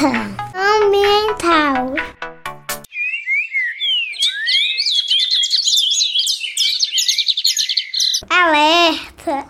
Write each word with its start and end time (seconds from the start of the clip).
Alerta 0.00 0.30
ambiental. 0.56 1.94
Alerta. 8.30 9.44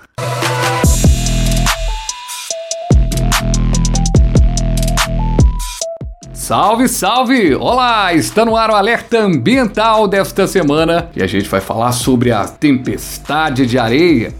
Salve, 6.32 6.88
salve! 6.88 7.54
Olá! 7.54 8.12
Está 8.12 8.44
no 8.44 8.56
ar 8.56 8.70
o 8.70 8.74
alerta 8.74 9.20
ambiental 9.20 10.08
desta 10.08 10.48
semana 10.48 11.10
e 11.14 11.22
a 11.22 11.28
gente 11.28 11.48
vai 11.48 11.60
falar 11.60 11.92
sobre 11.92 12.32
a 12.32 12.48
tempestade 12.48 13.66
de 13.66 13.78
areia. 13.78 14.34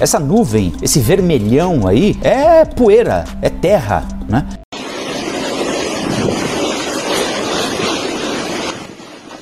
Essa 0.00 0.18
nuvem, 0.18 0.72
esse 0.82 0.98
vermelhão 0.98 1.86
aí, 1.86 2.16
é 2.22 2.64
poeira, 2.64 3.24
é 3.40 3.48
terra, 3.48 4.02
né? 4.28 4.44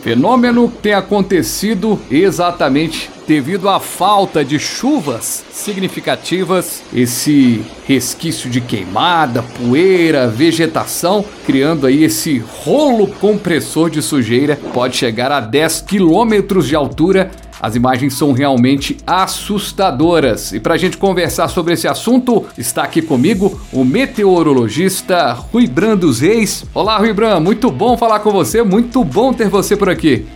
Fenômeno 0.03 0.69
tem 0.83 0.95
acontecido 0.95 1.97
exatamente 2.11 3.09
devido 3.27 3.69
à 3.69 3.79
falta 3.79 4.45
de 4.45 4.59
chuvas 4.59 5.45
significativas, 5.53 6.83
esse 6.93 7.65
resquício 7.87 8.51
de 8.51 8.61
queimada, 8.61 9.43
poeira, 9.43 10.27
vegetação, 10.27 11.25
criando 11.47 11.87
aí 11.87 12.03
esse 12.03 12.39
rolo 12.39 13.07
compressor 13.07 13.89
de 13.89 14.03
sujeira, 14.03 14.59
pode 14.75 14.97
chegar 14.97 15.31
a 15.31 15.39
10 15.39 15.83
quilômetros 15.83 16.67
de 16.67 16.75
altura 16.75 17.31
as 17.63 17.77
imagens 17.77 18.15
são 18.15 18.33
realmente 18.33 18.97
assustadoras. 19.07 20.53
E 20.53 20.59
para 20.59 20.75
a 20.75 20.77
gente 20.77 20.97
conversar 20.97 21.47
sobre 21.47 21.75
esse 21.75 21.87
assunto, 21.87 22.45
está 22.59 22.83
aqui 22.83 23.01
comigo 23.01 23.61
o 23.73 23.85
meteorologista 23.85 25.33
Rui 25.33 25.69
Brandos 25.69 26.21
Reis. 26.21 26.65
Olá, 26.75 26.99
Rui 26.99 27.13
Bran, 27.13 27.39
muito 27.39 27.71
bom 27.71 27.97
falar 27.97 28.19
com 28.19 28.33
você, 28.33 28.65
muito 28.65 29.05
bom 29.05 29.33
ter 29.33 29.49
você 29.49 29.77
por 29.77 29.89
aqui. 29.89 30.27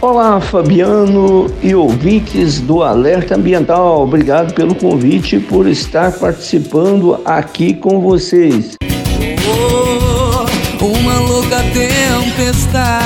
Olá, 0.00 0.40
Fabiano 0.40 1.50
e 1.62 1.74
ouvintes 1.74 2.60
do 2.60 2.82
Alerta 2.82 3.34
Ambiental. 3.34 4.02
Obrigado 4.02 4.54
pelo 4.54 4.74
convite 4.74 5.36
e 5.36 5.40
por 5.40 5.66
estar 5.66 6.12
participando 6.12 7.20
aqui 7.24 7.74
com 7.74 8.00
vocês. 8.00 8.76
Oh, 9.46 10.86
uma 10.86 11.20
louca 11.20 11.56
tempestade 11.74 12.99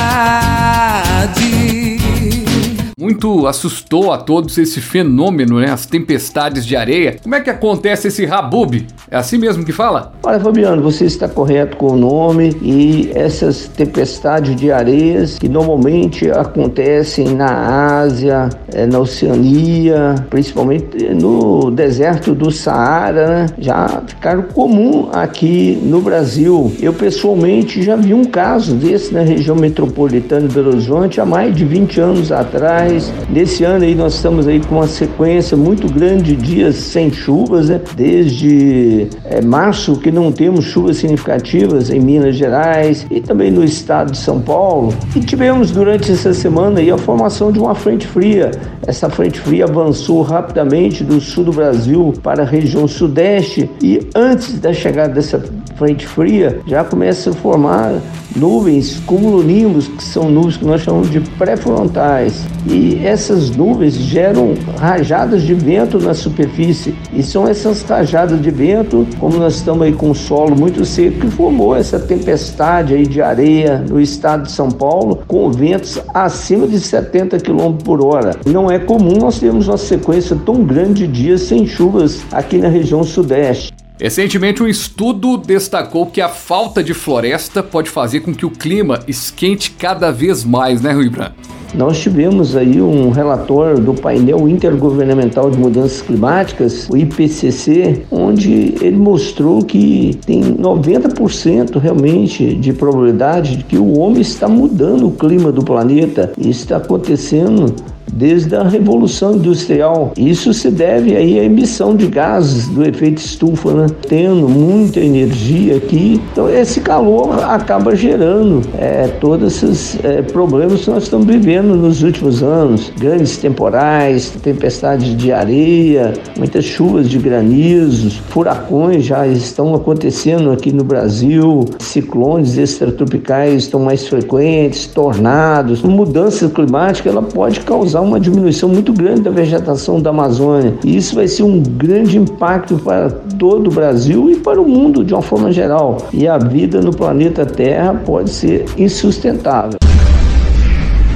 assustou 3.47 4.13
a 4.13 4.19
todos 4.19 4.59
esse 4.59 4.81
fenômeno, 4.81 5.61
né? 5.61 5.71
As 5.71 5.87
tempestades 5.87 6.67
de 6.67 6.77
areia. 6.77 7.17
Como 7.23 7.35
é 7.35 7.41
que 7.41 7.51
acontece 7.51 8.09
esse 8.09 8.25
rabub? 8.25 8.87
É 9.11 9.17
assim 9.17 9.39
mesmo 9.39 9.65
que 9.65 9.73
fala? 9.73 10.13
Olha, 10.23 10.41
Fabiano, 10.41 10.83
você 10.83 11.05
está 11.05 11.29
correto 11.29 11.77
com 11.77 11.93
o 11.93 11.97
nome 11.97 12.57
e 12.61 13.11
essas 13.15 13.69
tempestades 13.69 14.57
de 14.57 14.71
areias 14.71 15.39
que 15.39 15.49
normalmente 15.49 16.31
acontecem 16.31 17.35
na 17.35 18.01
Ásia, 18.01 18.49
é, 18.73 18.87
na 18.87 18.99
Oceania, 18.99 20.15
principalmente 20.29 21.05
no 21.15 21.71
deserto 21.71 22.35
do 22.35 22.51
Saara, 22.51 23.29
né? 23.29 23.47
já 23.59 24.03
ficaram 24.07 24.43
comum 24.43 25.09
aqui 25.13 25.79
no 25.83 26.01
Brasil. 26.01 26.73
Eu 26.81 26.93
pessoalmente 26.93 27.83
já 27.83 27.97
vi 27.97 28.13
um 28.13 28.25
caso 28.25 28.75
desse 28.75 29.13
na 29.13 29.21
região 29.21 29.57
metropolitana 29.57 30.49
de 30.49 30.55
Belo 30.55 30.71
Horizonte 30.71 31.21
há 31.21 31.25
mais 31.25 31.55
de 31.55 31.65
20 31.65 32.01
anos 32.01 32.33
atrás 32.33 33.13
nesse 33.29 33.65
ano 33.65 33.85
aí 33.85 33.95
nós 33.95 34.15
estamos 34.15 34.47
aí 34.47 34.61
com 34.61 34.77
uma 34.77 34.87
sequência 34.87 35.57
muito 35.57 35.93
grande 35.93 36.35
de 36.35 36.37
dias 36.37 36.77
sem 36.77 37.13
chuvas, 37.13 37.69
né? 37.69 37.81
Desde 37.97 39.09
é, 39.25 39.41
março 39.43 39.97
que 39.97 40.11
não 40.11 40.33
temos 40.33 40.65
chuvas 40.65 40.97
significativas 40.97 41.91
em 41.91 42.01
Minas 42.01 42.37
Gerais 42.37 43.07
e 43.11 43.21
também 43.21 43.51
no 43.51 43.65
estado 43.65 44.13
de 44.13 44.19
São 44.19 44.41
Paulo. 44.41 44.93
E 45.15 45.21
tivemos 45.21 45.71
durante 45.71 46.11
essa 46.13 46.33
semana 46.33 46.81
aí 46.81 46.91
a 46.91 46.99
formação 46.99 47.53
de 47.53 47.59
uma 47.59 47.75
frente 47.75 48.07
fria. 48.07 48.51
Essa 48.87 49.09
frente 49.11 49.41
fria 49.41 49.65
avançou 49.65 50.23
rapidamente 50.23 51.05
do 51.05 51.21
sul 51.21 51.45
do 51.45 51.53
Brasil 51.53 52.15
para 52.23 52.43
a 52.43 52.47
região 52.47 52.87
sudeste 52.87 53.69
e 53.83 54.01
antes 54.15 54.59
da 54.59 54.73
chegada 54.73 55.15
dessa 55.15 55.43
frente 55.77 56.07
fria 56.07 56.61
já 56.67 56.85
começa 56.85 57.31
a 57.31 57.33
formar 57.33 58.01
nuvens 58.37 59.01
cumulonimbus, 59.07 59.89
que 59.89 60.03
são 60.03 60.31
nuvens 60.31 60.57
que 60.57 60.65
nós 60.65 60.83
chamamos 60.83 61.11
de 61.11 61.21
pré-frontais. 61.21 62.45
E 62.67 62.94
essas 63.03 63.51
nuvens 63.51 63.95
geram 63.95 64.55
rajadas 64.79 65.43
de 65.43 65.55
vento 65.55 65.99
na 65.99 66.15
superfície. 66.15 66.95
E 67.13 67.23
são 67.23 67.49
essas 67.49 67.83
rajadas 67.83 68.41
de 68.41 68.51
vento, 68.51 69.07
como 69.19 69.39
nós 69.39 69.57
estamos 69.57 69.83
aí 69.83 69.93
com 69.93 70.11
o 70.11 70.15
solo 70.15 70.55
muito 70.55 70.85
seco, 70.85 71.21
que 71.21 71.29
formou 71.29 71.75
essa 71.75 71.99
tempestade 71.99 72.95
aí 72.95 73.07
de 73.07 73.23
areia 73.23 73.79
no 73.89 74.01
estado 74.01 74.45
de 74.45 74.53
São 74.53 74.71
Paulo, 74.71 75.23
com 75.27 75.51
ventos 75.51 75.99
acima 76.13 76.67
de 76.67 76.79
70 76.79 77.39
km 77.41 77.73
por 77.85 78.05
hora. 78.05 78.37
Não 78.45 78.71
é 78.71 78.79
comum 78.79 79.19
nós 79.19 79.39
termos 79.39 79.69
uma 79.69 79.79
sequência 79.79 80.37
tão 80.45 80.65
grande 80.65 81.07
de 81.07 81.07
dias 81.07 81.43
sem 81.43 81.67
chuvas 81.67 82.23
aqui 82.31 82.59
na 82.59 82.69
região 82.69 83.03
sudeste. 83.03 83.73
Recentemente, 84.01 84.63
um 84.63 84.67
estudo 84.67 85.37
destacou 85.37 86.07
que 86.07 86.21
a 86.21 86.29
falta 86.29 86.83
de 86.83 86.93
floresta 86.93 87.63
pode 87.63 87.89
fazer 87.89 88.21
com 88.21 88.35
que 88.35 88.45
o 88.45 88.51
clima 88.51 89.01
esquente 89.07 89.71
cada 89.71 90.11
vez 90.11 90.45
mais, 90.45 90.81
né, 90.81 90.93
Rui 90.93 91.09
Branco? 91.09 91.54
Nós 91.75 91.99
tivemos 91.99 92.57
aí 92.57 92.81
um 92.81 93.11
relatório 93.11 93.81
do 93.81 93.95
painel 93.95 94.49
intergovernamental 94.49 95.51
de 95.51 95.59
mudanças 95.59 96.01
climáticas, 96.01 96.89
o 96.89 96.97
IPCC, 96.97 98.05
onde 98.13 98.75
ele 98.81 98.97
mostrou 98.97 99.65
que 99.65 100.17
tem 100.25 100.41
90% 100.41 101.79
realmente 101.79 102.55
de 102.55 102.73
probabilidade 102.73 103.57
de 103.57 103.65
que 103.65 103.77
o 103.77 103.99
homem 103.99 104.21
está 104.21 104.49
mudando 104.49 105.09
o 105.09 105.11
clima 105.11 105.51
do 105.51 105.65
planeta. 105.65 106.33
Isso 106.39 106.61
está 106.63 106.77
acontecendo 106.77 107.75
desde 108.17 108.55
a 108.55 108.63
Revolução 108.63 109.35
Industrial. 109.35 110.13
Isso 110.17 110.53
se 110.55 110.71
deve 110.71 111.17
aí 111.17 111.39
à 111.39 111.45
emissão 111.45 111.97
de 111.97 112.07
gases 112.07 112.69
do 112.69 112.85
efeito 112.85 113.19
estufa, 113.19 113.73
né? 113.73 113.87
tendo 114.09 114.49
muita 114.49 115.01
energia 115.01 115.77
aqui. 115.77 116.21
Então 116.33 116.49
esse 116.49 116.81
calor 116.81 117.43
acaba 117.45 117.95
gerando 117.95 118.63
é, 118.79 119.09
todos 119.21 119.63
esses 119.63 119.99
é, 120.05 120.23
problemas 120.23 120.83
que 120.83 120.91
nós 120.91 121.05
estamos 121.05 121.27
vivendo 121.27 121.75
nos 121.75 122.03
últimos 122.03 122.43
anos. 122.43 122.93
Grandes 122.99 123.37
temporais, 123.37 124.31
tempestades 124.43 125.17
de 125.17 125.33
areia, 125.33 126.13
muitas 126.39 126.65
chuvas 126.65 127.09
de 127.09 127.19
granizos, 127.19 128.17
furacões 128.29 129.05
já 129.05 129.27
estão 129.27 129.75
acontecendo 129.75 130.51
aqui 130.51 130.73
no 130.73 130.85
Brasil, 130.85 131.65
ciclones 131.79 132.57
extratropicais 132.57 133.65
estão 133.65 133.81
mais 133.81 134.07
frequentes, 134.07 134.87
tornados. 134.87 135.83
Mudança 135.83 136.49
climática 136.49 137.09
ela 137.09 137.23
pode 137.23 137.61
causar 137.61 138.04
uma 138.05 138.21
diminuição 138.21 138.69
muito 138.69 138.93
grande 138.93 139.23
da 139.23 139.31
vegetação 139.31 140.01
da 140.01 140.11
Amazônia. 140.11 140.75
E 140.85 140.97
isso 140.97 141.15
vai 141.15 141.29
ser 141.29 141.43
um 141.43 141.61
grande 141.61 142.19
impacto 142.19 142.77
para 142.77 143.11
todo 143.11 143.69
o 143.69 143.75
Brasil 143.75 144.31
e 144.31 144.37
para 144.37 144.61
o 144.61 144.69
mundo 144.69 145.05
de 145.05 145.13
uma 145.13 145.23
forma 145.23 145.51
geral. 145.53 145.99
E 146.13 146.29
a 146.29 146.39
vida 146.39 146.81
no 146.81 146.93
planeta 146.93 147.45
Terra 147.45 147.95
pode 147.95 148.31
ser 148.31 148.65
insustentável. 148.79 149.84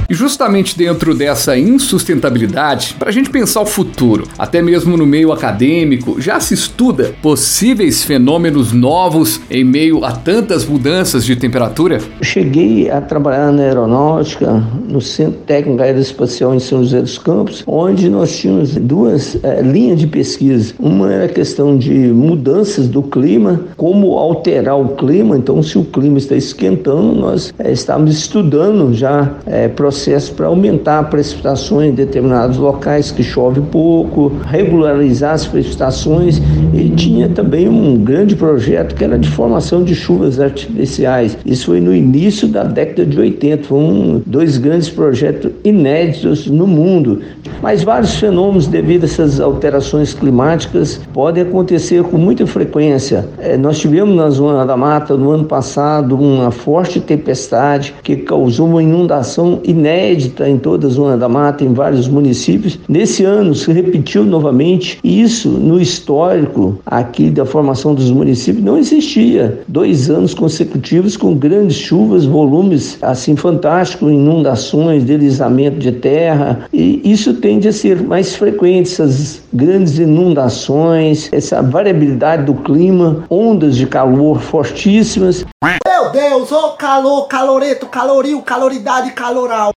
E 0.09 0.15
justamente 0.15 0.75
dentro 0.75 1.13
dessa 1.13 1.55
insustentabilidade, 1.55 2.95
para 2.97 3.09
a 3.09 3.11
gente 3.11 3.29
pensar 3.29 3.61
o 3.61 3.65
futuro, 3.67 4.23
até 4.39 4.59
mesmo 4.59 4.97
no 4.97 5.05
meio 5.05 5.31
acadêmico, 5.31 6.19
já 6.19 6.39
se 6.39 6.55
estuda 6.55 7.13
possíveis 7.21 8.03
fenômenos 8.03 8.73
novos 8.73 9.39
em 9.51 9.63
meio 9.63 10.03
a 10.03 10.11
tantas 10.11 10.65
mudanças 10.65 11.23
de 11.23 11.35
temperatura? 11.35 11.99
Cheguei 12.23 12.89
a 12.89 12.99
trabalhar 12.99 13.51
na 13.51 13.61
aeronáutica, 13.61 14.63
no 14.87 14.99
Centro 14.99 15.41
Técnico 15.41 15.83
Aeroespacial 15.83 16.55
em 16.55 16.59
São 16.59 16.79
José 16.79 17.01
dos 17.01 17.19
Campos, 17.19 17.63
onde 17.67 18.09
nós 18.09 18.35
tínhamos 18.35 18.73
duas 18.77 19.37
é, 19.43 19.61
linhas 19.61 19.99
de 19.99 20.07
pesquisa. 20.07 20.73
Uma 20.79 21.13
era 21.13 21.25
a 21.25 21.29
questão 21.29 21.77
de 21.77 21.93
mudanças 21.93 22.87
do 22.87 23.03
clima, 23.03 23.61
como 23.77 24.17
alterar 24.17 24.75
o 24.75 24.95
clima. 24.95 25.37
Então, 25.37 25.61
se 25.61 25.77
o 25.77 25.83
clima 25.83 26.17
está 26.17 26.35
esquentando, 26.35 27.13
nós 27.13 27.53
é, 27.59 27.71
estávamos 27.71 28.17
estudando 28.17 28.91
já 28.91 29.35
é, 29.45 29.67
processos 29.67 29.98
processo 29.99 30.33
para 30.33 30.47
aumentar 30.47 31.09
precipitações 31.09 31.91
em 31.91 31.93
determinados 31.93 32.57
locais 32.57 33.11
que 33.11 33.21
chove 33.21 33.59
pouco, 33.59 34.31
regularizar 34.45 35.33
as 35.33 35.45
precipitações 35.45 36.41
e 36.73 36.89
tinha 36.89 37.27
também 37.27 37.67
um 37.67 37.97
grande 37.97 38.33
projeto 38.35 38.95
que 38.95 39.03
era 39.03 39.19
de 39.19 39.27
formação 39.27 39.83
de 39.83 39.93
chuvas 39.93 40.39
artificiais. 40.39 41.37
Isso 41.45 41.65
foi 41.65 41.81
no 41.81 41.93
início 41.93 42.47
da 42.47 42.63
década 42.63 43.05
de 43.05 43.19
80, 43.19 43.63
foi 43.63 43.77
um, 43.77 44.21
dois 44.25 44.57
grandes 44.57 44.89
projetos 44.89 45.51
inéditos 45.65 46.47
no 46.47 46.65
mundo. 46.65 47.19
Mas 47.61 47.83
vários 47.83 48.15
fenômenos 48.15 48.67
devido 48.67 49.03
a 49.03 49.05
essas 49.05 49.41
alterações 49.41 50.13
climáticas 50.13 51.01
podem 51.13 51.43
acontecer 51.43 52.03
com 52.03 52.17
muita 52.17 52.47
frequência. 52.47 53.27
É, 53.37 53.57
nós 53.57 53.79
tivemos 53.79 54.15
na 54.15 54.29
zona 54.29 54.65
da 54.65 54.77
mata 54.77 55.17
no 55.17 55.31
ano 55.31 55.43
passado 55.43 56.15
uma 56.15 56.51
forte 56.51 57.01
tempestade 57.01 57.93
que 58.01 58.15
causou 58.15 58.67
uma 58.67 58.81
inundação 58.81 59.59
inédita 59.65 59.88
inédita 59.89 60.47
em 60.47 60.57
toda 60.57 60.87
a 60.87 60.89
Zona 60.89 61.17
da 61.17 61.27
Mata, 61.27 61.63
em 61.63 61.73
vários 61.73 62.07
municípios. 62.07 62.79
Nesse 62.87 63.23
ano 63.23 63.55
se 63.55 63.71
repetiu 63.71 64.23
novamente. 64.23 64.99
Isso 65.03 65.49
no 65.49 65.81
histórico 65.81 66.79
aqui 66.85 67.29
da 67.29 67.45
formação 67.45 67.95
dos 67.95 68.11
municípios 68.11 68.63
não 68.63 68.77
existia. 68.77 69.61
Dois 69.67 70.09
anos 70.09 70.33
consecutivos 70.33 71.17
com 71.17 71.33
grandes 71.33 71.77
chuvas, 71.77 72.25
volumes 72.25 72.97
assim 73.01 73.35
fantásticos, 73.35 74.11
inundações, 74.11 75.03
deslizamento 75.03 75.79
de 75.79 75.91
terra. 75.91 76.67
E 76.71 77.01
isso 77.03 77.33
tende 77.33 77.67
a 77.67 77.73
ser 77.73 78.01
mais 78.01 78.35
frequente, 78.35 78.91
essas 78.91 79.41
grandes 79.51 79.97
inundações, 79.97 81.29
essa 81.31 81.61
variabilidade 81.61 82.45
do 82.45 82.53
clima, 82.53 83.23
ondas 83.29 83.75
de 83.75 83.87
calor 83.87 84.39
fortíssimas. 84.39 85.45
Meu 85.63 86.11
Deus, 86.11 86.51
ô 86.51 86.69
calor, 86.71 87.27
caloreto, 87.27 87.85
calorio, 87.87 88.41
caloridade, 88.41 89.11
caloral. 89.11 89.71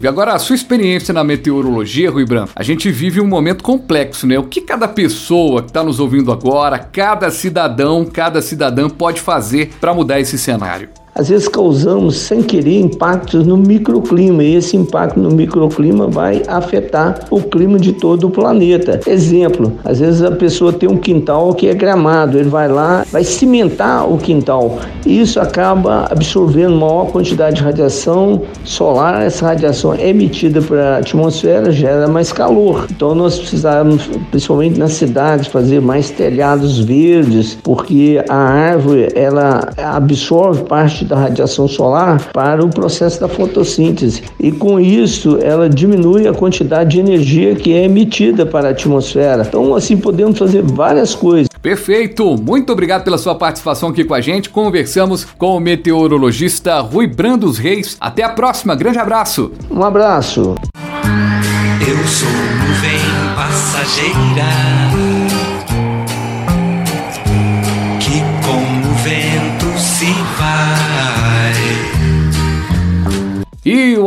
E 0.00 0.06
agora, 0.06 0.34
a 0.34 0.38
sua 0.38 0.54
experiência 0.54 1.14
na 1.14 1.24
meteorologia, 1.24 2.10
Rui 2.10 2.26
Branco, 2.26 2.52
a 2.54 2.62
gente 2.62 2.90
vive 2.90 3.18
um 3.18 3.26
momento 3.26 3.64
complexo, 3.64 4.26
né? 4.26 4.38
O 4.38 4.44
que 4.44 4.60
cada 4.60 4.86
pessoa 4.86 5.62
que 5.62 5.70
está 5.70 5.82
nos 5.82 5.98
ouvindo 5.98 6.30
agora, 6.30 6.78
cada 6.78 7.30
cidadão, 7.30 8.04
cada 8.04 8.42
cidadã 8.42 8.90
pode 8.90 9.22
fazer 9.22 9.70
para 9.80 9.94
mudar 9.94 10.20
esse 10.20 10.36
cenário? 10.36 10.90
Às 11.16 11.30
vezes 11.30 11.48
causamos 11.48 12.18
sem 12.18 12.42
querer 12.42 12.78
impactos 12.78 13.46
no 13.46 13.56
microclima 13.56 14.44
e 14.44 14.56
esse 14.56 14.76
impacto 14.76 15.18
no 15.18 15.30
microclima 15.30 16.06
vai 16.06 16.42
afetar 16.46 17.20
o 17.30 17.40
clima 17.40 17.78
de 17.78 17.92
todo 17.94 18.26
o 18.26 18.30
planeta. 18.30 19.00
Exemplo, 19.06 19.72
às 19.82 20.00
vezes 20.00 20.22
a 20.22 20.30
pessoa 20.30 20.72
tem 20.72 20.88
um 20.88 20.98
quintal 20.98 21.54
que 21.54 21.68
é 21.68 21.74
gramado, 21.74 22.38
ele 22.38 22.50
vai 22.50 22.68
lá, 22.68 23.04
vai 23.10 23.24
cimentar 23.24 24.10
o 24.10 24.18
quintal 24.18 24.78
e 25.06 25.20
isso 25.20 25.40
acaba 25.40 26.06
absorvendo 26.10 26.76
maior 26.76 27.06
quantidade 27.06 27.56
de 27.56 27.62
radiação 27.62 28.42
solar, 28.62 29.22
essa 29.22 29.46
radiação 29.46 29.94
é 29.94 30.08
emitida 30.08 30.60
para 30.60 30.96
a 30.96 30.98
atmosfera, 30.98 31.70
gera 31.70 32.06
mais 32.06 32.32
calor. 32.32 32.86
Então 32.90 33.14
nós 33.14 33.38
precisamos, 33.38 34.06
principalmente 34.30 34.78
nas 34.78 34.92
cidades, 34.92 35.46
fazer 35.46 35.80
mais 35.80 36.10
telhados 36.10 36.78
verdes, 36.78 37.56
porque 37.62 38.22
a 38.28 38.36
árvore 38.36 39.08
ela 39.14 39.70
absorve 39.78 40.64
parte 40.64 41.05
da 41.06 41.16
radiação 41.16 41.66
solar 41.68 42.30
para 42.32 42.64
o 42.64 42.68
processo 42.68 43.20
da 43.20 43.28
fotossíntese. 43.28 44.22
E 44.38 44.50
com 44.52 44.78
isso, 44.80 45.38
ela 45.42 45.68
diminui 45.68 46.26
a 46.28 46.32
quantidade 46.32 46.90
de 46.90 47.00
energia 47.00 47.54
que 47.54 47.72
é 47.72 47.84
emitida 47.84 48.44
para 48.44 48.68
a 48.68 48.70
atmosfera. 48.70 49.44
Então, 49.46 49.74
assim, 49.74 49.96
podemos 49.96 50.38
fazer 50.38 50.62
várias 50.62 51.14
coisas. 51.14 51.48
Perfeito! 51.60 52.36
Muito 52.36 52.72
obrigado 52.72 53.04
pela 53.04 53.18
sua 53.18 53.34
participação 53.34 53.88
aqui 53.88 54.04
com 54.04 54.14
a 54.14 54.20
gente. 54.20 54.50
Conversamos 54.50 55.24
com 55.24 55.56
o 55.56 55.60
meteorologista 55.60 56.80
Rui 56.80 57.06
Brandos 57.06 57.58
Reis. 57.58 57.96
Até 58.00 58.22
a 58.22 58.28
próxima. 58.28 58.74
Grande 58.74 58.98
abraço. 58.98 59.52
Um 59.70 59.82
abraço. 59.82 60.54
Eu 61.80 62.06
sou 62.06 62.28
nuvem 62.28 63.00
passageira 63.34 64.76
E 68.08 68.20
o 69.62 70.85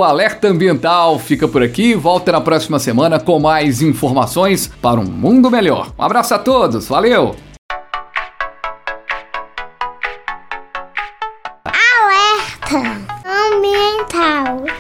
alerta 0.04 0.48
ambiental 0.48 1.20
fica 1.20 1.48
por 1.48 1.62
aqui. 1.64 1.96
Volta 1.96 2.32
na 2.32 2.42
próxima 2.42 2.80
semana 2.80 3.20
com 3.20 3.40
mais 3.40 3.82
informações 3.82 4.68
para 4.82 5.00
um 5.00 5.06
mundo 5.06 5.50
melhor. 5.50 5.92
Um 5.98 6.04
abraço 6.04 6.34
a 6.34 6.40
todos, 6.40 6.88
valeu! 6.88 7.36
Alerta 11.66 12.78
ambiental. 13.26 14.79